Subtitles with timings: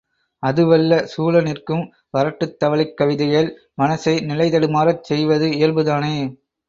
[0.43, 1.83] அதுவல்ல சூழ நிற்கும்
[2.17, 3.49] வரட்டுத் தவளைக் கவிதைகள்
[3.81, 6.15] மனசை நிலைதடுமாறச் செய்வது இயல்பு தானே.